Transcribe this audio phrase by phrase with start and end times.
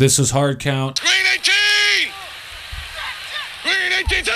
[0.00, 0.98] This is Hard Count.
[0.98, 2.10] Green 18!
[3.62, 4.32] Green 18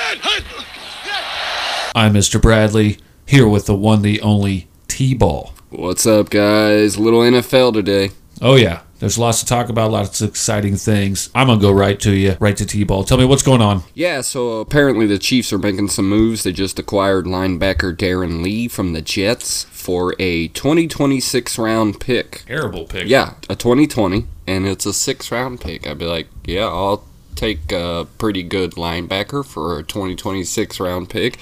[1.95, 2.39] I'm Mr.
[2.39, 5.55] Bradley, here with the one, the only T Ball.
[5.71, 6.99] What's up, guys?
[6.99, 8.11] Little NFL today.
[8.43, 8.83] Oh, yeah.
[8.99, 11.31] There's lots to talk about, lots of exciting things.
[11.35, 13.03] I'm going to go right to you, right to T Ball.
[13.03, 13.85] Tell me what's going on.
[13.95, 16.43] Yeah, so apparently the Chiefs are making some moves.
[16.43, 22.43] They just acquired linebacker Darron Lee from the Jets for a 2026 round pick.
[22.47, 23.09] Terrible pick.
[23.09, 25.87] Yeah, a 2020, and it's a six round pick.
[25.87, 27.05] I'd be like, yeah, I'll
[27.35, 31.39] take a pretty good linebacker for a 2026 round pick.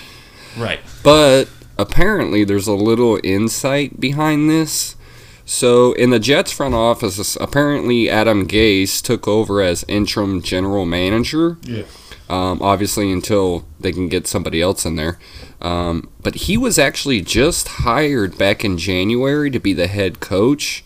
[0.57, 0.81] Right.
[1.03, 4.97] But apparently, there's a little insight behind this.
[5.45, 11.59] So, in the Jets front office, apparently Adam Gase took over as interim general manager.
[11.63, 11.85] Yeah.
[12.29, 15.19] Um, obviously, until they can get somebody else in there.
[15.61, 20.85] Um, but he was actually just hired back in January to be the head coach.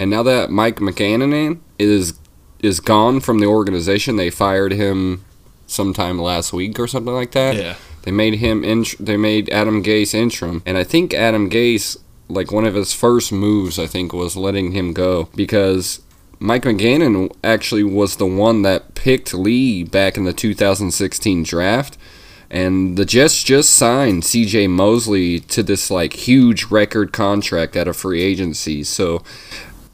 [0.00, 2.14] And now that Mike Maccagnan is
[2.62, 5.22] is gone from the organization, they fired him
[5.66, 7.54] sometime last week or something like that.
[7.54, 7.76] Yeah.
[8.02, 11.98] They made him int- they made Adam Gase interim, and I think Adam Gase
[12.30, 16.00] like one of his first moves I think was letting him go because
[16.38, 21.98] Mike Maccagnan actually was the one that picked Lee back in the 2016 draft.
[22.52, 27.92] And the Jets just signed CJ Mosley to this like huge record contract at a
[27.92, 28.82] free agency.
[28.82, 29.22] So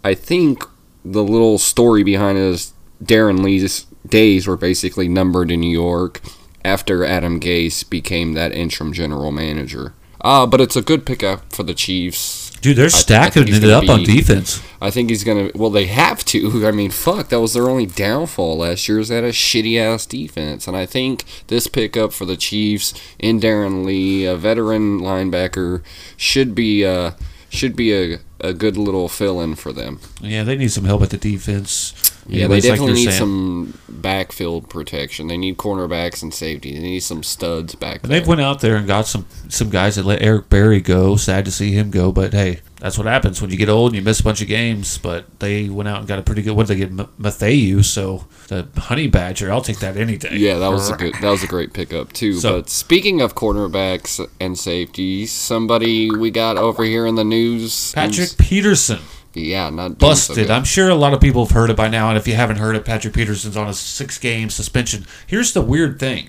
[0.06, 0.64] I think
[1.04, 6.20] the little story behind it is Darron Lee's days were basically numbered in New York
[6.64, 9.94] after Adam Gase became that interim general manager.
[10.20, 12.50] Uh, but it's a good pickup for the Chiefs.
[12.60, 14.62] Dude, they're stacking it up gonna on defense.
[14.80, 15.50] I think he's gonna.
[15.56, 16.64] Well, they have to.
[16.68, 19.00] I mean, fuck, that was their only downfall last year.
[19.00, 20.68] Is that a shitty ass defense?
[20.68, 25.82] And I think this pickup for the Chiefs in Darron Lee, a veteran linebacker,
[26.16, 27.10] should be uh
[27.48, 30.00] should be a, a good little fill in for them.
[30.20, 31.92] Yeah, they need some help at the defense.
[32.28, 33.18] Yeah, they definitely you're need saying.
[33.18, 35.28] some backfield protection.
[35.28, 36.74] They need cornerbacks and safety.
[36.74, 38.18] They need some studs back And there.
[38.18, 41.16] they've went out there and got some some guys that let Eric Berry go.
[41.16, 43.96] Sad to see him go, but hey, that's what happens when you get old and
[43.96, 44.98] you miss a bunch of games.
[44.98, 46.54] But they went out and got a pretty good.
[46.56, 46.90] What did they get?
[47.00, 47.82] M- Mathieu.
[47.82, 49.50] So the Honey Badger.
[49.50, 50.36] I'll take that any day.
[50.36, 51.14] Yeah, that was a good.
[51.20, 52.34] That was a great pickup too.
[52.34, 57.92] So- but speaking of cornerbacks and safeties, somebody we got over here in the news.
[57.92, 59.00] Patrick who's- Peterson
[59.34, 60.50] Yeah, not doing so busted.
[60.50, 62.56] I'm sure a lot of people have heard it by now, and if you haven't
[62.56, 65.06] heard it, Patrick Peterson's on a six game suspension.
[65.26, 66.28] Here's the weird thing.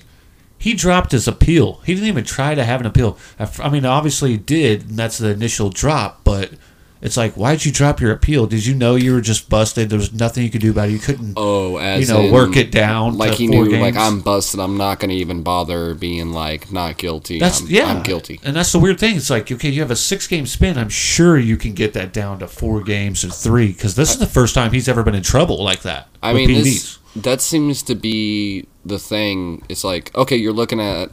[0.57, 1.81] He dropped his appeal.
[1.85, 3.17] He didn't even try to have an appeal.
[3.59, 6.21] I mean, obviously he did, and that's the initial drop.
[6.23, 6.51] But
[6.99, 8.47] it's like, why'd you drop your appeal?
[8.47, 9.91] Did you know you were just busted?
[9.91, 10.93] There was nothing you could do about it.
[10.93, 13.19] You couldn't, Oh, as you know, in, work it down.
[13.19, 13.95] Like to he four knew, like.
[13.95, 14.59] I'm busted.
[14.59, 17.37] I'm not gonna even bother being like not guilty.
[17.39, 18.39] That's I'm, yeah, I'm guilty.
[18.43, 19.15] and that's the weird thing.
[19.15, 20.75] It's like okay, you have a six game spin.
[20.75, 24.17] I'm sure you can get that down to four games or three because this is
[24.17, 26.07] the first time he's ever been in trouble like that.
[26.23, 29.63] I mean, this, that seems to be the thing.
[29.69, 31.11] It's like, okay, you're looking at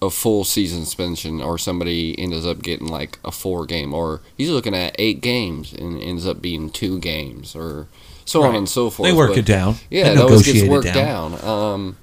[0.00, 4.50] a full season suspension, or somebody ends up getting like a four game, or he's
[4.50, 7.88] looking at eight games and ends up being two games, or
[8.24, 9.08] so on and so forth.
[9.08, 9.76] They work But- it down.
[9.90, 11.34] Yeah, They that always gets it worked down.
[11.44, 11.96] Um,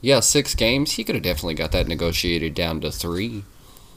[0.00, 0.92] yeah, six games.
[0.92, 3.44] He could have definitely got that negotiated down to three.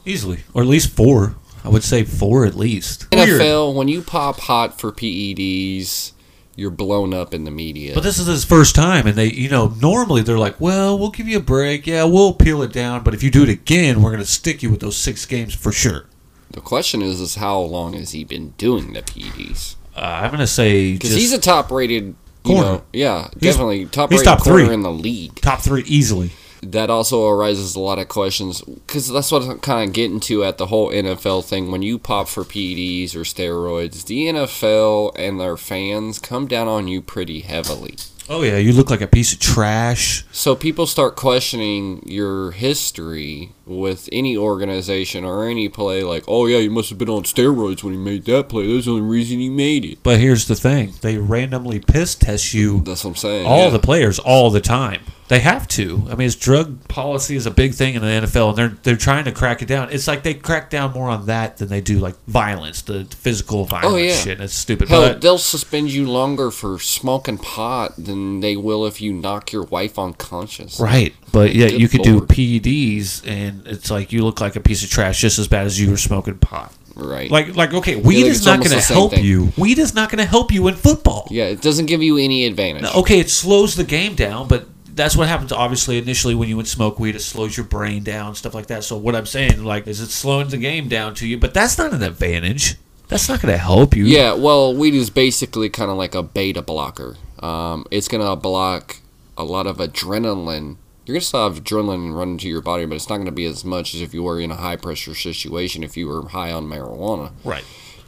[0.04, 1.36] easily, or at least four.
[1.64, 3.06] I would say four at least.
[3.12, 3.40] Weird.
[3.40, 6.10] NFL, when you pop hot for PEDs,
[6.56, 7.94] you're blown up in the media.
[7.94, 11.10] But this is his first time, and they, you know, normally they're like, "Well, we'll
[11.10, 11.86] give you a break.
[11.86, 14.62] Yeah, we'll peel it down, but if you do it again, we're going to stick
[14.62, 16.06] you with those six games for sure."
[16.50, 19.76] the question is, is how long has he been doing the PEDs?
[19.96, 22.14] Uh, I'm going to say Because he's a top rated you
[22.44, 22.62] Corner.
[22.62, 24.74] know, yeah, He's- definitely top he's rated top corner three.
[24.74, 25.34] in the league.
[25.36, 26.32] top three easily.
[26.62, 30.44] That also arises a lot of questions because that's what I'm kind of getting to
[30.44, 31.70] at the whole NFL thing.
[31.70, 36.86] When you pop for PEDs or steroids, the NFL and their fans come down on
[36.86, 37.96] you pretty heavily.
[38.28, 40.24] Oh yeah, you look like a piece of trash.
[40.30, 46.58] So people start questioning your history with any organization or any play, like, oh yeah,
[46.58, 48.72] you must have been on steroids when he made that play.
[48.72, 50.02] That's the only reason he made it.
[50.02, 53.46] But here's the thing: they randomly piss test you That's what I'm saying.
[53.46, 53.70] all yeah.
[53.70, 55.02] the players all the time.
[55.28, 56.06] They have to.
[56.10, 58.96] I mean, it's drug policy is a big thing in the NFL, and they're they're
[58.96, 59.90] trying to crack it down.
[59.90, 63.64] It's like they crack down more on that than they do like violence, the physical
[63.64, 64.14] violence Oh, yeah.
[64.14, 64.40] shit.
[64.40, 64.88] It's stupid.
[64.88, 69.52] Hell, but they'll suspend you longer for smoking pot than they will if you knock
[69.52, 70.78] your wife unconscious.
[70.78, 74.60] right, but yeah, Good you could do PEDs, and it's like you look like a
[74.60, 76.74] piece of trash just as bad as you were smoking pot.
[76.94, 77.30] Right.
[77.30, 79.24] Like like okay, weed like is not going to help thing.
[79.24, 79.52] you.
[79.56, 81.26] Weed is not going to help you in football.
[81.30, 82.82] yeah, it doesn't give you any advantage.
[82.82, 86.56] Now, okay, it slows the game down, but that's what happens obviously initially when you
[86.56, 87.14] would smoke weed.
[87.16, 88.84] It slows your brain down, stuff like that.
[88.84, 91.38] So what I'm saying, like, is it slowing the game down to you?
[91.38, 92.76] But that's not an advantage.
[93.08, 94.04] That's not going to help you.
[94.06, 97.16] Yeah, well, weed is basically kind of like a beta blocker.
[97.40, 98.98] Um, it's gonna block
[99.36, 100.76] a lot of adrenaline.
[101.04, 103.64] You're gonna still have adrenaline run into your body, but it's not gonna be as
[103.64, 105.82] much as if you were in a high pressure situation.
[105.82, 107.64] If you were high on marijuana, Right.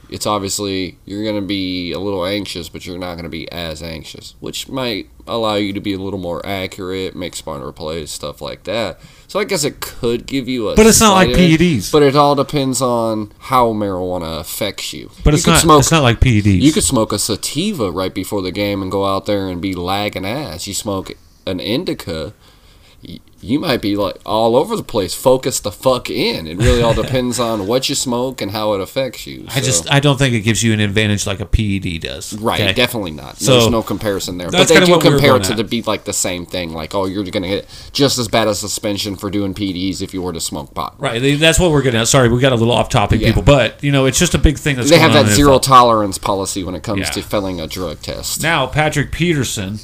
[0.09, 3.51] It's obviously you're going to be a little anxious, but you're not going to be
[3.51, 8.11] as anxious, which might allow you to be a little more accurate, make smarter plays,
[8.11, 8.99] stuff like that.
[9.27, 10.75] So I guess it could give you a.
[10.75, 11.91] But it's not like PEDs.
[11.91, 15.09] But it all depends on how marijuana affects you.
[15.23, 15.59] But you it's not.
[15.59, 16.61] Smoke, it's not like PEDs.
[16.61, 19.73] you could smoke a sativa right before the game and go out there and be
[19.73, 20.67] lagging ass.
[20.67, 21.11] You smoke
[21.45, 22.33] an indica.
[23.45, 25.13] You might be like all over the place.
[25.13, 26.47] Focus the fuck in.
[26.47, 29.45] It really all depends on what you smoke and how it affects you.
[29.49, 29.91] I just.
[29.91, 32.33] I don't think it gives you an advantage like a PED does.
[32.39, 32.73] Right, okay?
[32.73, 33.37] definitely not.
[33.37, 34.49] So, There's no comparison there.
[34.49, 35.57] But they do what we compare it to at.
[35.57, 36.71] the be like the same thing.
[36.73, 40.13] Like, oh, you're going to get just as bad a suspension for doing PDs if
[40.13, 40.95] you were to smoke pot.
[40.99, 41.19] Right.
[41.39, 42.07] That's what we're getting at.
[42.07, 43.27] Sorry, we got a little off topic, Yeah.
[43.27, 43.43] people.
[43.43, 45.61] But you know, it's just a big thing that's They have that zero NFL.
[45.61, 47.09] tolerance policy when it comes Yeah.
[47.11, 48.41] to failing a drug test.
[48.41, 49.79] Now, Patrick Peterson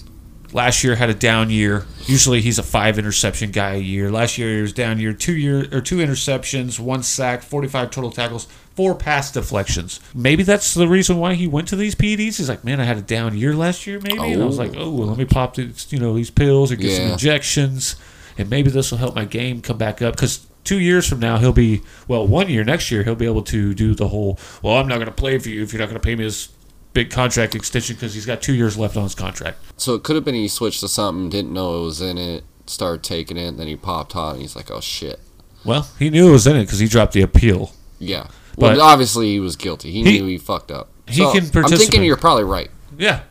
[0.53, 1.85] last year had a down year.
[2.05, 4.11] Usually he's a five interception guy a year.
[4.11, 8.11] Last year he was down year, two year or two interceptions, one sack, 45 total
[8.11, 8.45] tackles,
[8.75, 9.99] four pass deflections.
[10.13, 12.37] Maybe that's the reason why he went to these PEDs.
[12.37, 14.17] He's like, man, I had a down year last year, maybe.
[14.33, 14.63] And I was Oh.
[14.63, 17.95] like, oh, well, let me pop these, you know, these pills or get some injections,
[18.37, 20.45] and maybe this will help my game come back up because.
[20.63, 22.25] Two years from now, he'll be well.
[22.27, 24.37] One year next year, he'll be able to do the whole.
[24.61, 26.23] Well, I'm not going to play for you if you're not going to pay me
[26.23, 26.49] this
[26.93, 29.57] big contract extension because he's got two years left on his contract.
[29.77, 32.43] So it could have been he switched to something, didn't know it was in it,
[32.65, 35.19] started taking it, then he popped hot, and he's like, oh shit.
[35.63, 37.71] Well, he knew it was in it because he dropped the appeal.
[37.99, 38.27] Yeah.
[38.57, 39.91] Well, But- obviously he was guilty.
[39.91, 40.89] He, He- knew he fucked up.
[41.07, 42.69] he So, can I'm thinking you're probably right.
[42.97, 43.21] Yeah,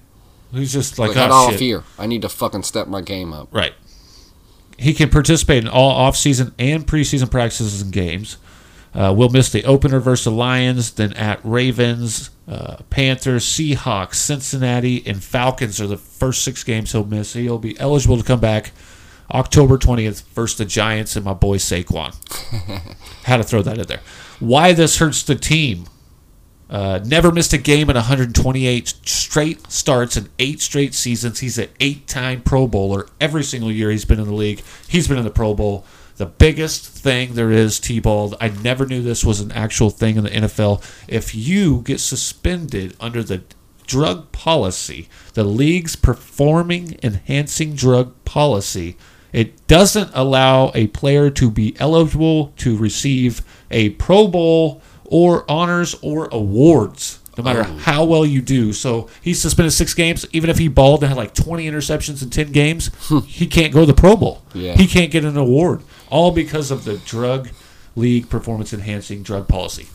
[0.53, 1.59] he's just like, Like, oh all shit.
[1.59, 1.85] fear.
[1.99, 3.49] I need to fucking step my game up.
[3.53, 3.75] Right.
[4.79, 8.39] He can participate in all off-season and preseason practices and games.
[8.93, 15.07] Uh, we'll miss the opener versus the Lions, then at Ravens, uh, Panthers, Seahawks, Cincinnati,
[15.07, 17.35] and Falcons are the first six games he'll miss.
[17.35, 18.73] He'll be eligible to come back
[19.33, 22.17] October 20th versus the Giants and my boy Saquon.
[23.25, 24.01] Had to throw that in there.
[24.41, 25.87] Why this hurts the team?
[26.69, 31.41] Uh, never missed a game in 128 straight starts in eight straight seasons.
[31.41, 33.09] He's an eight-time Pro Bowler.
[33.21, 35.85] Every single year he's been in the league, he's been in the Pro Bowl.
[36.21, 38.37] The biggest thing there is, T-ball.
[38.43, 40.83] I never knew this was an actual thing in the NFL.
[41.09, 43.43] If you get suspended under the
[43.87, 48.99] drug policy, the league's performing enhancing drug policy,
[49.33, 53.41] it doesn't allow a player to be eligible to receive
[53.71, 57.79] a Pro Bowl or honors or awards, no matter Oh.
[57.79, 58.75] how well you do.
[58.75, 60.27] So he's suspended six games.
[60.33, 63.21] Even if he balled and had like 20 interceptions in 10 games, hmm.
[63.21, 64.43] he can't go to the Pro Bowl.
[64.53, 64.77] Yeah.
[64.77, 67.51] He can't get an award, all because of the drug
[67.97, 69.89] league performance enhancing drug policy.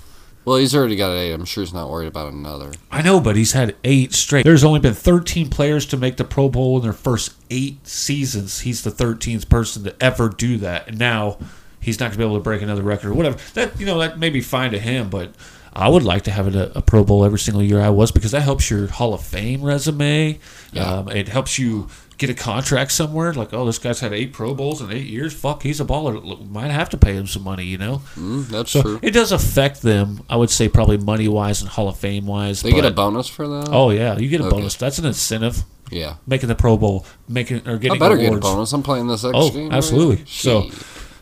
[0.46, 1.34] Well, he's already got eight.
[1.34, 2.72] I'm sure he's not worried about another.
[2.92, 4.46] I know, but he's had eight straight.
[4.46, 8.60] There's only been 13 players to make the Pro Bowl in their first eight seasons.
[8.60, 11.40] He's the 13th person to ever do that, and now
[11.80, 13.40] he's not going to be able to break another record or whatever.
[13.56, 15.34] That you know that may be fine to him, but
[15.74, 18.12] I would like to have it a, a Pro Bowl every single year I was
[18.12, 20.40] because that helps your Hall of Fame resume.
[20.72, 20.84] Yeah.
[20.84, 23.34] Um, it helps you get a contract somewhere.
[23.34, 25.34] Like, oh, this guy's had eight Pro Bowls in eight years.
[25.34, 26.50] Fuck, he's a baller.
[26.50, 28.02] Might have to pay him some money, you know.
[28.16, 29.00] Mm, that's So true.
[29.02, 30.24] it does affect them.
[30.30, 32.62] I would say probably money wise and Hall of Fame wise.
[32.62, 33.70] They get a bonus for that.
[33.72, 34.56] Oh yeah, you get a Okay.
[34.58, 34.76] bonus.
[34.76, 35.64] That's an incentive.
[35.92, 36.16] yeah.
[36.26, 38.30] Making the Pro Bowl, making or I getting better awards.
[38.30, 38.74] get a bonus.
[38.74, 39.70] I'm playing this Oh, game.
[39.70, 40.18] right absolutely.
[40.18, 40.24] now.
[40.28, 40.70] So-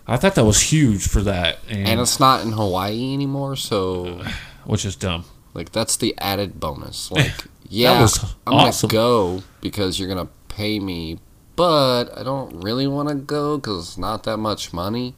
[0.06, 4.22] I thought that was huge for that, and, and it's not in Hawaii anymore, so
[4.66, 5.24] which is dumb.
[5.54, 7.10] like that's the added bonus.
[7.12, 7.32] Like,
[7.70, 8.90] yeah, was I'm awesome.
[8.90, 9.00] gonna
[9.40, 11.20] go because you're gonna pay me,
[11.56, 15.16] but I don't really want to go because it's not that much money.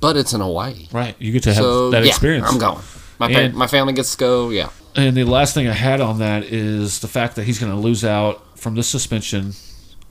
[0.00, 2.48] But it's in Hawaii, Right, you get to have so that yeah, experience.
[2.50, 2.82] I'm going.
[3.20, 4.50] My And- my family gets to go.
[4.50, 7.70] Yeah, And the last thing I had on that is the fact that he's going
[7.70, 9.54] to lose out from this suspension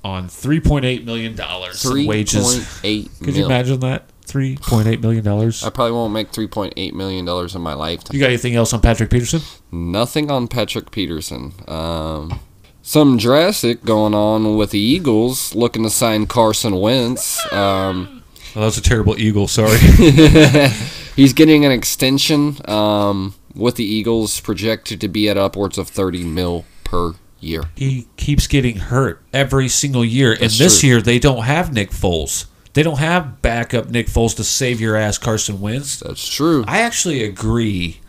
[0.04, 2.42] on three point eight million dollars in three wages.
[2.44, 4.06] point eight Could you imagine that?
[4.24, 5.62] Three point eight million dollars.
[5.66, 8.14] I probably won't make three point eight million dollars in my lifetime.
[8.16, 9.42] You got anything else on Patrick Peterson?
[9.74, 11.52] Nothing on Patrick Peterson.
[11.68, 12.40] Um,
[12.82, 17.40] some drastic going on with the Eagles looking to sign Carson Wentz.
[17.54, 18.18] Um,
[18.54, 19.48] Oh, that was a terrible eagle.
[19.48, 19.78] Sorry.
[21.16, 26.26] he's getting an extension um, with the Eagles, projected to be at upwards of 30
[26.26, 27.64] mil per year.
[27.76, 30.32] he keeps getting hurt every single year.
[30.36, 30.90] That's and this true.
[30.90, 32.48] year they don't have Nick Foles.
[32.74, 36.02] They don't have backup Nick Foles to save your ass Carson Wentz.
[36.02, 36.66] That's true.
[36.68, 38.01] I actually agree.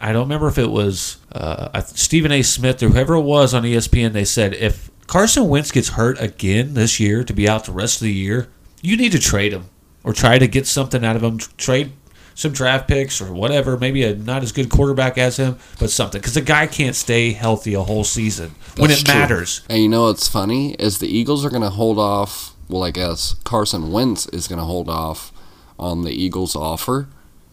[0.00, 2.42] I, don't remember if it was uh, Stephen A.
[2.42, 4.12] Smith or whoever it was on ESPN.
[4.12, 7.96] They said if Carson Wentz gets hurt again this year to be out the rest
[7.96, 8.48] of the year,
[8.82, 9.66] you need to trade him
[10.04, 11.38] or try to get something out of him.
[11.56, 11.92] Trade
[12.34, 16.20] some draft picks or whatever, maybe a not as good quarterback as him, but something.
[16.20, 19.14] Because the guy can't stay healthy a whole season when it true.
[19.14, 19.62] matters.
[19.68, 22.54] And you know what's funny is the Eagles are going to hold off.
[22.68, 25.32] Well, I guess Carson Wentz is going to hold off
[25.78, 27.08] on the Eagles' offer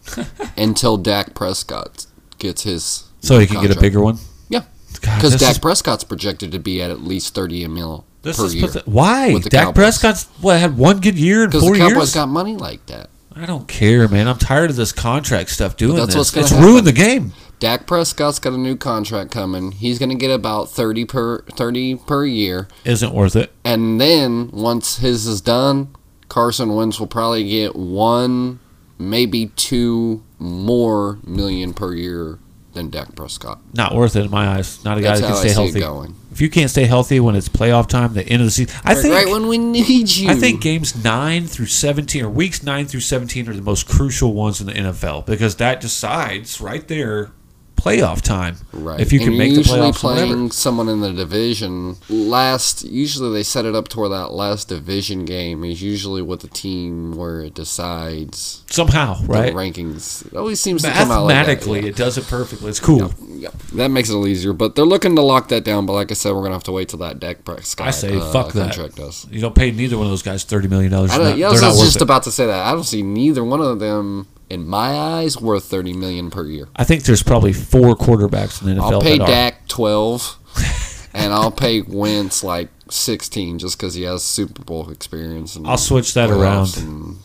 [0.56, 2.06] until Dak Prescott
[2.38, 3.04] gets his.
[3.20, 4.18] So he can get a bigger one.
[4.48, 8.36] Yeah, because Dak is- Prescott's projected to be at at least thirty a mil This
[8.38, 8.66] per is year.
[8.68, 9.74] pathet- why Dak Cowboys.
[9.74, 12.14] Prescott's what had one good year in Because four the Cowboys years.
[12.14, 13.10] got money like that.
[13.34, 14.26] I don't care, man.
[14.26, 16.16] I'm tired of this contract stuff doing that's this.
[16.16, 16.64] what's gonna it's happen.
[16.66, 17.32] ruined the game.
[17.60, 19.72] Dak Prescott's got a new contract coming.
[19.72, 23.52] He's going to get about thirty per thirty per year, Isn't worth it.
[23.64, 25.88] and then once his is done,
[26.28, 28.60] Carson Wentz will probably get one,
[28.98, 32.38] maybe two more million per year
[32.74, 33.60] than Dak Prescott.
[33.74, 34.84] Not worth it in my eyes.
[34.84, 35.80] Not a guy that can stay healthy.
[35.80, 36.14] going.
[36.30, 38.94] If you can't stay healthy when it's playoff time, the end of the season, I
[38.94, 40.30] think right when we need you.
[40.30, 44.34] I think games nine through seventeen or weeks nine through seventeen are the most crucial
[44.34, 47.32] ones in the NFL because that decides right there
[47.78, 48.56] playoff time.
[48.72, 49.00] Right.
[49.00, 50.52] If you can you're make the playoffs, playing whatever.
[50.52, 52.84] someone in the division last.
[52.84, 56.48] Usually they set it up to where that last division game is usually with the
[56.48, 59.54] team where it decides somehow, right?
[59.54, 60.26] rankings.
[60.26, 61.36] It always seems to come out like.
[61.36, 61.88] Mathematically, yeah.
[61.88, 62.68] it does it perfectly.
[62.68, 63.12] It's cool.
[63.20, 63.52] Yep.
[63.74, 65.86] That makes it a little easier, but they're looking to lock that down.
[65.86, 67.86] But like I said, we're gonna have to wait till that Dak Prescott.
[67.86, 68.74] I say uh, fuck that.
[68.74, 69.26] contract does.
[69.30, 71.12] You don't pay neither one of those guys thirty million dollars.
[71.12, 72.02] I, They're, don't, not, yeah, I was just it.
[72.02, 72.66] about to say that.
[72.66, 76.68] I don't see neither one of them in my eyes worth thirty million per year.
[76.76, 78.92] I think there's probably four quarterbacks in the NFL.
[78.92, 79.26] I'll pay that are.
[79.26, 80.38] Dak twelve,
[81.14, 85.56] and I'll pay Wentz like sixteen just because he has Super Bowl experience.
[85.56, 87.18] And I'll switch that around.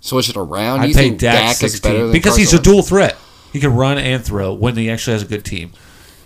[0.00, 0.80] Switch it around.
[0.80, 3.16] I you pay think Dak, Dak, is better 16 than because he's a dual threat.
[3.52, 5.72] He can run and throw when he actually has a good team.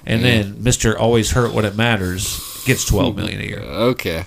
[0.06, 3.58] And then Mister always hurt when it matters gets twelve million a year.
[3.58, 4.24] Okay,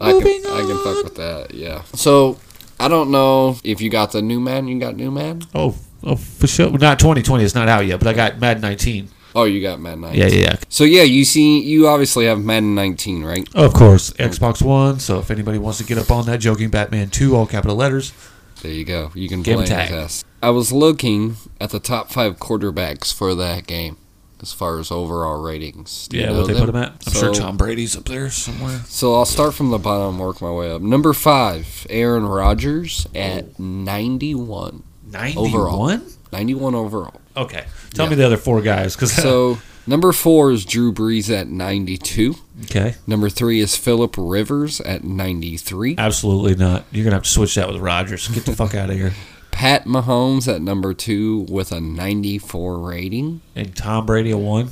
[0.00, 1.52] I can Moving I can fuck with that.
[1.52, 1.82] Yeah.
[1.94, 2.38] So
[2.78, 4.68] I don't know if you got the new man.
[4.68, 5.42] You got new man.
[5.54, 6.70] Oh, oh, for sure.
[6.70, 7.44] Not twenty twenty.
[7.44, 9.08] It's not out yet, but I got Madden nineteen.
[9.34, 10.18] Oh, you got Madden 19.
[10.18, 10.56] Yeah, yeah, yeah.
[10.70, 13.46] So yeah, you see, you obviously have Madden 19, right?
[13.54, 14.98] Of course, Xbox One.
[14.98, 18.14] So if anybody wants to get up on that, joking Batman two, all capital letters.
[18.62, 19.10] There you go.
[19.14, 19.90] You can play his tag.
[19.92, 20.24] ass.
[20.42, 23.98] I was looking at the top five quarterbacks for that game,
[24.42, 26.08] as far as overall ratings.
[26.08, 26.60] Do you Yeah, know what they them?
[26.66, 27.02] put him at?
[27.06, 28.80] I'm sure Tom Brady's up there somewhere.
[28.86, 30.82] So I'll start from the bottom and work my way up.
[30.82, 34.82] Number five, Aaron Rodgers at 91.
[35.10, 36.02] Ninety-one.
[36.32, 37.20] 91 overall.
[37.36, 37.64] Okay,
[37.94, 38.10] tell Yeah.
[38.10, 42.34] me the other four guys, because So number four is Drew Brees at 92.
[42.64, 45.94] okay, Number three is Philip Rivers at 93.
[45.98, 46.84] absolutely not.
[46.90, 48.26] You're gonna have to switch that with Rodgers.
[48.28, 49.12] Get the fuck out of here.
[49.56, 53.40] Pat Mahomes at number two with a 94 rating.
[53.54, 54.68] And Tom Brady a one.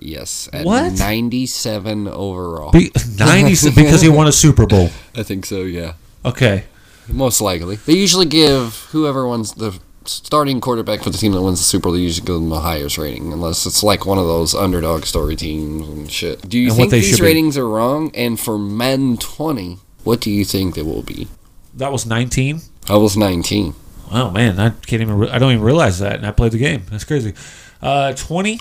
[0.00, 0.98] Yes, at What?
[0.98, 2.72] 97 overall.
[2.72, 4.90] Be, Ninety because he won a Super Bowl.
[5.14, 5.92] I think so, yeah.
[6.24, 6.64] Okay,
[7.08, 7.76] Most likely.
[7.76, 11.84] They usually give whoever wins the starting quarterback for the team that wins the Super
[11.84, 15.04] Bowl, they usually give them the highest rating, unless it's like one of those underdog
[15.04, 16.46] story teams and shit.
[16.48, 17.26] Do you And think these should be.
[17.26, 18.10] ratings are wrong?
[18.14, 21.28] And for men 20, what do you think they will be?
[21.76, 22.60] that was nineteen.
[22.88, 23.74] I was 19.
[24.14, 25.18] Oh man, I can't even.
[25.18, 26.84] Re- I don't even realize that, and I played the game.
[26.90, 27.34] That's crazy.
[27.82, 28.60] Uh, Twenty.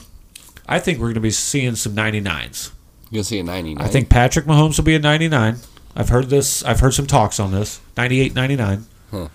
[0.68, 2.72] I think we're going to be seeing some 99s.
[3.10, 3.86] You're going to see a 99.
[3.86, 5.58] I think Patrick Mahomes will be a 99.
[5.96, 6.64] I've heard this.
[6.64, 7.80] I've heard some talks on this.
[7.98, 8.86] 98, 99.
[9.12, 9.28] Huh.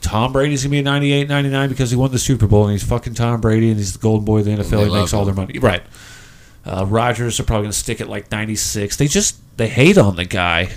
[0.00, 2.72] Tom Brady's going to be a 98, 99 because he won the Super Bowl and
[2.72, 4.86] he's fucking Tom Brady and he's the golden boy of the NFL.
[4.86, 5.58] He makes all their money.
[5.58, 5.82] Right.
[6.64, 8.96] Uh, Rodgers are probably going to stick at like 96.
[8.96, 10.70] They just they hate on the guy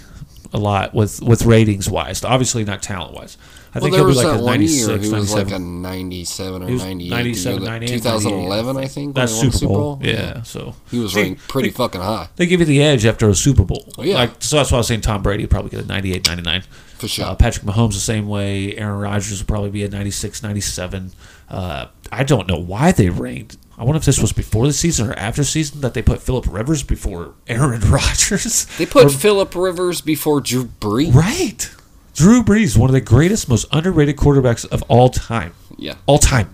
[0.53, 2.23] a lot with with ratings wise.
[2.23, 3.37] Obviously not talent wise.
[3.73, 5.47] I well, think he'll be like a one 96, year he was 97.
[5.51, 7.09] like a 97 or 98.
[7.11, 7.93] 97, 98.
[8.01, 9.13] 2011, I think.
[9.15, 9.99] That's won Super Bowl.
[10.01, 10.41] Yeah.
[10.41, 13.29] So He was See, ranked pretty they- fucking high, They give you the edge after
[13.29, 13.87] a Super Bowl.
[13.99, 14.15] Oh, yeah.
[14.15, 16.63] Like, so that's why I was saying Tom Brady would probably get a 98, 99.
[16.97, 17.25] for sure.
[17.25, 18.75] Uh, Patrick Mahomes the same way.
[18.75, 21.11] Aaron Rodgers will probably be a 96, 97.
[21.47, 23.57] Uh, I don't know why they ranked.
[23.77, 26.45] I wonder if this was before the season or after season that they put Philip
[26.49, 28.65] Rivers before Aaron Rodgers.
[28.77, 31.13] they put Or- Philip Rivers before Drew Brees.
[31.13, 31.69] right.
[32.15, 35.53] Drew Brees, one of the greatest, most underrated quarterbacks of all time.
[35.77, 35.95] Yeah.
[36.05, 36.53] All time.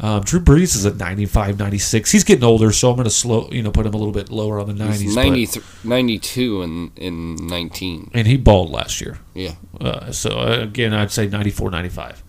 [0.00, 2.10] Um, Drew Brees is at 95, 96.
[2.12, 4.30] He's getting older, so I'm going to slow, you know, put him a little bit
[4.30, 5.00] lower on the 90s.
[5.00, 8.10] He's but- 90, 92 in, in 19.
[8.14, 9.18] and he balled last year.
[9.34, 9.54] Yeah.
[9.80, 12.22] Uh, so uh, again, I'd say 94, 95.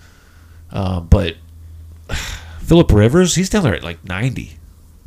[0.71, 1.35] Um, but
[2.69, 4.57] Philip Rivers, he's down there at like 90,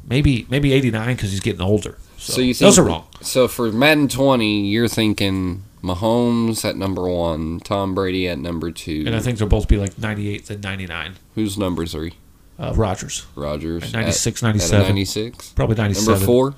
[0.08, 1.96] maybe maybe 89 because he's getting older.
[2.18, 3.06] So, So you think those are wrong.
[3.20, 9.04] So for Madden 20, you're thinking Mahomes at number one, Tom Brady at number two.
[9.06, 11.14] And I think they'll both be like 98 to 99.
[11.36, 12.14] Who's number three?
[12.58, 13.84] Uh, Rodgers, Rodgers.
[13.84, 14.80] At 96, at, 97.
[14.80, 15.52] At 96.
[15.52, 16.12] probably 97.
[16.12, 16.54] Number four,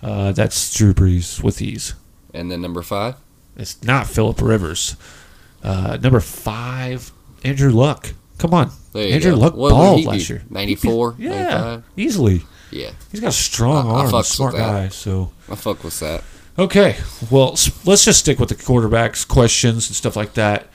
[0.00, 1.94] Uh, that's Drew Brees with ease.
[2.32, 3.16] and then number five.
[3.56, 4.94] It's not Philip Rivers.
[5.62, 7.10] Uh, number five,
[7.42, 8.12] Andrew Luck.
[8.38, 9.38] Come on, Andrew go.
[9.38, 10.42] Luck What would balled he last year.
[10.50, 11.82] 94, Yeah, 95?
[11.96, 12.42] easily.
[12.70, 14.88] Yeah, He's got a strong I- I arm, with smart guy.
[14.88, 16.22] So I fuck with that.
[16.58, 16.96] okay,
[17.30, 20.66] well, let's just stick with the quarterbacks questions and stuff like that.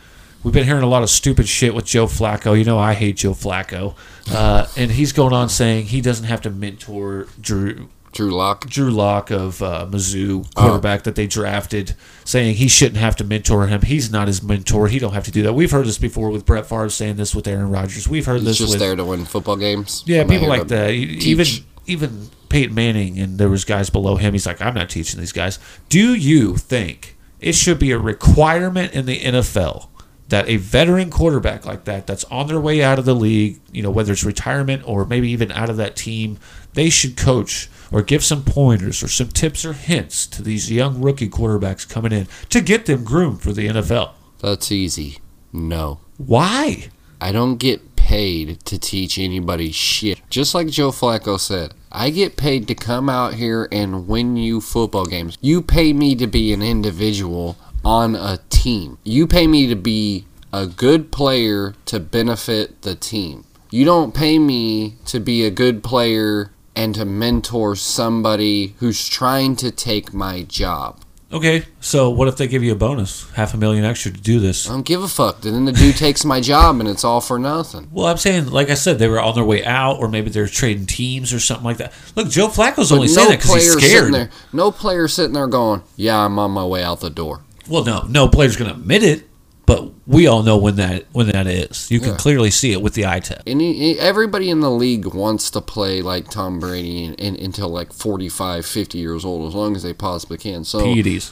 [0.44, 2.58] We've been hearing a lot of stupid shit with Joe Flacco.
[2.58, 3.94] You know, I hate Joe Flacco,
[4.32, 8.68] uh, and he's going on saying he doesn't have to mentor Drew Drew Lock.
[8.70, 13.68] Drew Lock of uh, Mizzou, quarterback that they drafted, saying he shouldn't have to mentor
[13.68, 13.82] him.
[13.82, 14.88] He's not his mentor.
[14.88, 15.53] He don't have to do that.
[15.53, 18.08] We've heard this before with Brett Favre saying this with Aaron Rodgers.
[18.08, 20.03] We've heard He's this just with there to win football games.
[20.06, 20.91] yeah I'm people like that.
[20.91, 21.63] E- Even teach.
[21.88, 24.34] even Peyton Manning and there was guys below him.
[24.34, 25.58] He's like, I'm not teaching these guys.
[25.88, 29.88] Do you think it should be a requirement in the NFL?
[30.30, 33.84] That a veteran quarterback like that, that's on their way out of the league, you
[33.84, 36.39] know, whether it's retirement or maybe even out of that team,
[36.74, 41.01] they should coach or give some pointers or some tips or hints to these young
[41.01, 44.13] rookie quarterbacks coming in to get them groomed for the NFL.
[44.39, 45.19] That's easy.
[45.53, 46.00] No.
[46.17, 46.89] Why?
[47.19, 50.21] I don't get paid to teach anybody shit.
[50.29, 54.62] Just like Joe Flacco said, I get paid to come out here and win you
[54.62, 55.38] football games.
[55.41, 58.98] You pay me to be an individual on a team.
[59.03, 63.45] You pay me to be a good player to benefit the team.
[63.69, 69.55] You don't pay me to be a good player and to mentor somebody who's trying
[69.57, 71.01] to take my job.
[71.33, 74.41] Okay, so what if they give you a bonus, half a million extra to do
[74.41, 74.69] this?
[74.69, 75.39] I don't give a fuck.
[75.41, 77.87] Then the dude takes my job and it's all for nothing.
[77.89, 80.47] Well, I'm saying, like I said, they were on their way out, or maybe they're
[80.47, 81.93] trading teams or something like that.
[82.17, 84.13] Look, Joe Flacco's only saying that because he's scared.
[84.13, 84.29] there.
[84.51, 88.01] No player sitting there going, "Yeah, I'm on my way out the door." Well, no,
[88.09, 89.29] no player's going to admit it,
[89.75, 91.89] but we all know when that when that is.
[91.91, 92.17] You can Yeah.
[92.17, 93.41] clearly see it with the eye test.
[93.47, 97.69] And he- everybody in the league wants to play like Tom Brady in, in, until
[97.69, 100.63] like 45, 50 years old, as long as they possibly can.
[100.63, 101.31] So PEDs.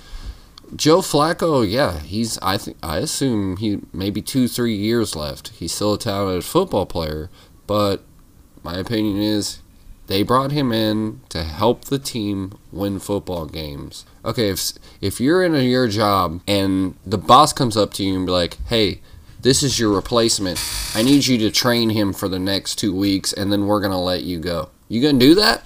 [0.76, 2.38] Joe Flacco, yeah, he's.
[2.44, 5.50] I think I assume he maybe two, three years left.
[5.60, 7.30] He's still a talented football player,
[7.66, 8.04] but
[8.64, 9.60] my opinion is
[10.10, 14.06] they brought him in to help the team win football games.
[14.26, 18.18] Okay, if if you're in a, your job and the boss comes up to you
[18.18, 19.02] and be like, "Hey,
[19.40, 20.60] this is your replacement.
[20.96, 24.02] I need you to train him for the next two weeks, and then we're gonna
[24.02, 25.64] let you go." You gonna do that?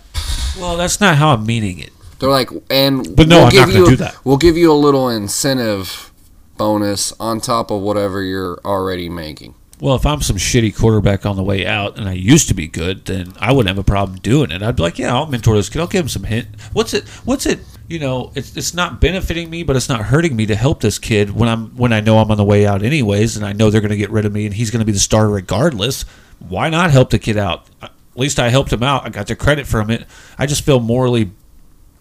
[0.59, 1.93] Well, that's not how I'm meaning it.
[2.19, 4.25] They're like, and But no, we'll I'm give not gonna you, do that.
[4.25, 6.11] We'll give you a little incentive
[6.57, 9.55] bonus on top of whatever you're already making.
[9.83, 12.69] Well, if I'm some shitty quarterback on the way out and I used to be
[12.69, 14.63] good, then I wouldn't have a problem doing it.
[14.63, 15.81] I'd be like, yeah, I'll mentor this kid.
[15.81, 16.47] I'll give him some hint.
[16.71, 17.05] What's it?
[17.25, 17.59] What's it?
[17.89, 20.97] You know, it's it's not benefiting me, but it's not hurting me to help this
[20.97, 23.69] kid when I'm when I know I'm on the way out anyways, and I know
[23.69, 26.03] they're going to get rid of me and he's going to be the starter regardless.
[26.39, 27.69] Why not help the kid out?
[27.81, 29.05] At least I helped him out.
[29.05, 30.05] I got the credit from it.
[30.37, 31.31] I just feel morally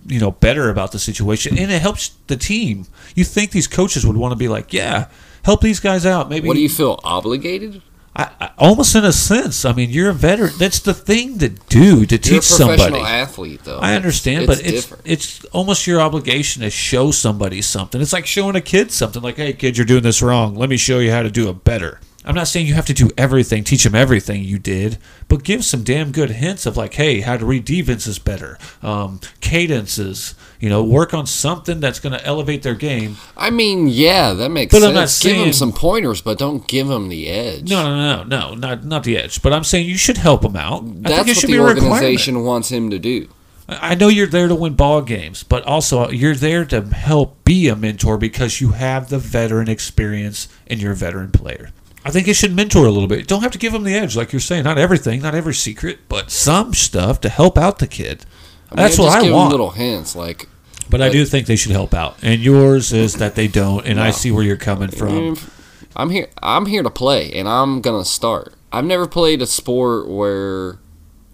[0.07, 4.05] you know better about the situation and it helps the team you think these coaches
[4.05, 5.09] would want to be like yeah
[5.45, 6.29] help these guys out.
[6.29, 7.83] Maybe What do you feel obligated?
[8.15, 9.65] I, I, almost in a sense.
[9.65, 10.53] I mean you're a veteran.
[10.59, 13.79] That's the thing to do to teach professional somebody athlete, though.
[13.79, 15.03] i understand It's but it's different.
[15.07, 18.01] it's almost your obligation to show somebody something.
[18.01, 20.55] It's like showing a kid something like hey kid you're doing this wrong.
[20.55, 22.93] Let me show you how to do it better i'm not saying you have to
[22.95, 26.95] do everything teach them everything you did but give some damn good hints of like
[26.95, 32.13] hey how to read defenses better um, cadences you know work on something that's going
[32.13, 35.25] to elevate their game I mean, yeah, that makes But I'm sense.
[35.25, 37.69] not give them some pointers, but don't give them the edge.
[37.71, 40.57] no no no no not not the edge but i'm saying you should help them
[40.57, 41.93] out I think That's it what should the be a requirement.
[41.93, 43.29] organization wants him to do.
[43.69, 47.69] I know you're there to win ball games, but also you're there to help be
[47.69, 51.71] a mentor because you have the veteran experience and you're a veteran player.
[52.05, 53.29] I think you should mentor a little bit.
[53.29, 54.65] Don't have to give them the edge, like you're saying.
[54.65, 58.25] Not everything, not every secret, but some stuff to help out the kid.
[58.71, 59.51] I mean, That's just what I want.
[59.51, 60.49] little hints, like
[60.93, 62.19] but I do think they should help out.
[62.23, 65.37] And yours is that they don't, and I see where you're coming from.
[65.37, 65.51] Mm,
[65.97, 66.29] I'm here.
[66.43, 68.55] I'm here to play, and I'm gonna start.
[68.71, 70.79] I've never played a sport where,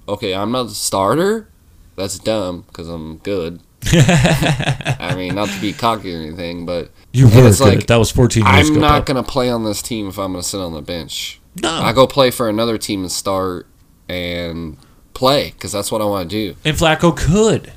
[0.09, 1.49] okay, I'm not the starter.
[1.97, 3.61] That's dumb because I'm good.
[3.93, 8.11] I mean, not to be cocky or anything, but You were it's like, that was
[8.11, 8.81] 14 years I'm ago.
[8.81, 11.41] not gonna play on this team if I'm gonna sit on the bench.
[11.63, 11.71] No.
[11.71, 13.67] I go play for another team and start
[14.09, 14.77] and
[15.15, 16.57] play because that's what I want to do.
[16.65, 17.73] and Flacco could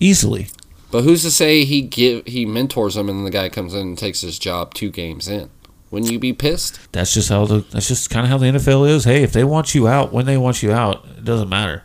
[0.00, 0.48] easily.
[0.90, 3.80] But who's to say he give he mentors him and then the guy comes in
[3.80, 5.50] and takes his job two games in?
[5.90, 6.80] Wouldn't you be pissed?
[6.92, 7.60] That's just how the.
[7.70, 9.04] That's just kind of how the NFL is.
[9.04, 11.84] Hey, if they want you out when they want you out, it doesn't matter.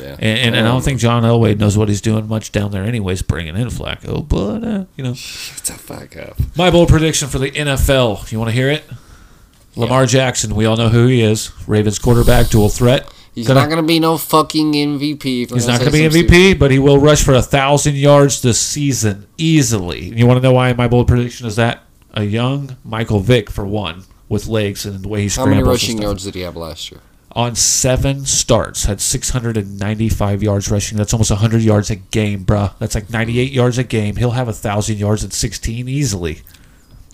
[0.00, 0.16] Yeah.
[0.18, 2.70] And, and, and I Um, don't think John Elway knows what he's doing much down
[2.70, 4.26] there, anyways, bringing in Flacco.
[4.28, 6.36] But uh, you know, Shut the fuck up.
[6.56, 8.30] my bold prediction for the NFL.
[8.32, 8.84] You want to hear it?
[9.76, 10.54] Lamar Jackson.
[10.54, 11.50] We all know who he is.
[11.68, 13.12] Ravens quarterback, dual threat.
[13.34, 15.50] He's Gonna- not gonna be no fucking MVP.
[15.52, 18.58] He's not going to be MVP, but he will rush for a thousand yards this
[18.58, 20.06] season easily.
[20.16, 21.82] You want to know why my bold prediction is that?
[22.14, 26.00] A young Michael Vick for one with legs and the way he How many rushing
[26.00, 27.00] yards did he have last year?
[27.36, 30.96] On seven starts, had 695 yards rushing.
[30.96, 32.72] That's almost 100 yards a game, bruh.
[32.78, 34.16] That's like 98 yards a game.
[34.16, 36.40] He'll have 1,000 yards at 16 easily.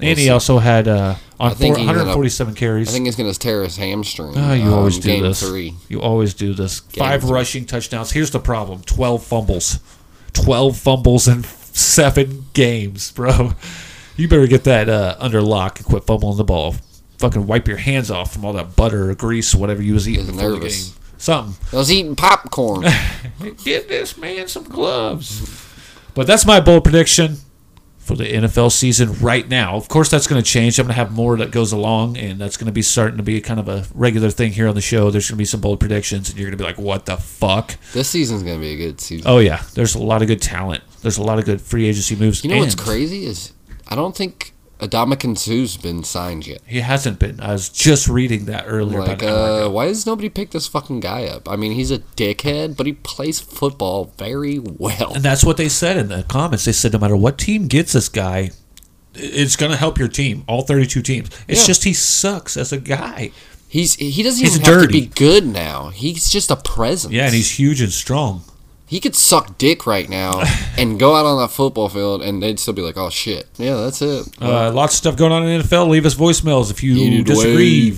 [0.01, 0.31] And he see.
[0.31, 2.89] also had uh, on four, he's gonna- 147 carries.
[2.89, 4.35] I think he's going to tear his hamstring.
[4.37, 5.43] Oh, you um, always do this.
[5.43, 5.75] three.
[5.89, 6.81] You always do this.
[6.81, 7.31] Five three.
[7.33, 8.13] rushing touchdowns.
[8.13, 9.81] Here's the problem: twelve fumbles.
[10.33, 13.53] Twelve fumbles in seven games, bro.
[14.15, 16.75] You better get that uh, under lock and quit fumbling the ball.
[17.23, 20.09] Fucking wipe your hands off from all that butter or grease, or whatever you was
[20.09, 20.93] eating before the game.
[21.19, 21.55] Something.
[21.73, 22.85] I was eating popcorn.
[23.63, 25.49] Give this man some gloves.
[26.15, 27.37] But that's my bold prediction
[27.99, 29.77] for the NFL season right now.
[29.77, 30.81] Of course, that's going to change.
[30.81, 33.23] I'm going to have more that goes along, and that's going to be starting to
[33.23, 35.13] be kind of a regular thing here on the show.
[35.13, 37.19] There's going to be some bold predictions, and you're going to be like, "What the
[37.19, 39.31] fuck?" this season's going to be a good season.
[39.31, 40.83] Oh yeah, there's a lot of good talent.
[41.03, 42.43] There's a lot of good free agency moves.
[42.43, 43.53] you know what's crazy is
[43.87, 46.61] I don't think Ndamukong Suh's been signed yet.
[46.66, 47.40] He hasn't been.
[47.40, 49.01] I was just reading that earlier.
[49.01, 51.49] Like, uh, why does nobody pick this fucking guy up?
[51.49, 55.14] I mean, he's a dickhead, but he plays football very well.
[55.14, 56.64] And that's what they said in the comments.
[56.64, 58.51] They said no matter what team gets this guy,
[59.14, 60.42] it's going to help your team.
[60.49, 61.29] All 32 teams.
[61.47, 61.66] It's Yeah.
[61.66, 63.31] just he sucks as a guy.
[63.68, 65.88] He's he doesn't He's even have to be good now.
[65.90, 67.12] He's just a presence.
[67.14, 68.42] Yeah, and he's huge and strong.
[68.92, 70.42] He could suck dick right now
[70.76, 73.76] and go out on that football field, and they'd still be like, "Oh shit, yeah,
[73.76, 75.88] that's it." Uh, lots of stuff going on in the NFL.
[75.88, 77.90] Leave us voicemails if you Needed disagree.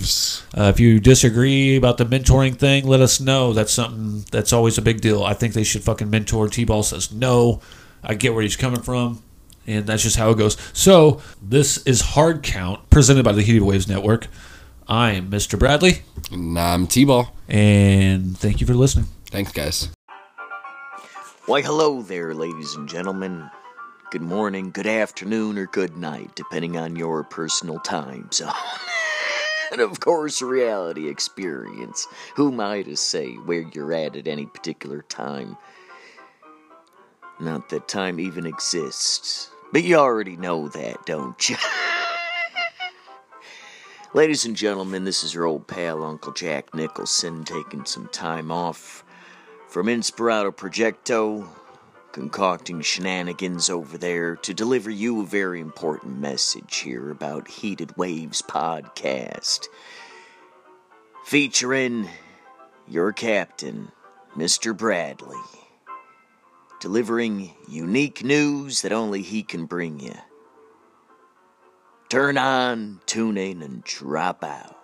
[0.56, 3.52] Uh, if you disagree about the mentoring thing, let us know.
[3.52, 5.24] That's something that's always a big deal.
[5.24, 6.48] I think they should fucking mentor.
[6.48, 7.60] T-ball says no.
[8.04, 9.20] I get where he's coming from,
[9.66, 10.56] and that's just how it goes.
[10.72, 14.28] So this is Hard Count, presented by the Heated Waves Network.
[14.86, 15.58] I'm Mr.
[15.58, 17.34] Bradley, And I'm T-ball.
[17.48, 19.06] and thank you for listening.
[19.32, 19.88] Thanks, guys.
[21.46, 23.50] Why, hello there, ladies and gentlemen.
[24.10, 28.50] Good morning, good afternoon, or good night, depending on your personal time zone.
[29.70, 32.08] and of course, reality experience.
[32.36, 35.58] Who am I to say where you're at at any particular time?
[37.38, 39.50] Not that time even exists.
[39.70, 41.56] But you already know that, don't you?
[44.14, 49.04] Ladies and gentlemen, this is your old pal, Uncle Jack Nicholson, taking some time off
[49.74, 51.48] from Inspirato Projecto,
[52.12, 58.40] concocting shenanigans over there to deliver you a very important message here about Heated Waves
[58.40, 59.66] Podcast.
[61.24, 62.08] Featuring
[62.86, 63.90] your captain,
[64.36, 64.76] Mr.
[64.76, 65.42] Bradley.
[66.80, 70.14] Delivering unique news that only he can bring you.
[72.08, 74.83] Turn on, tune in, and drop out.